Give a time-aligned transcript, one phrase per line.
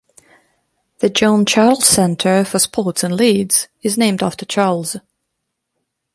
[0.97, 4.97] The John Charles Centre for Sport in Leeds is named after Charles.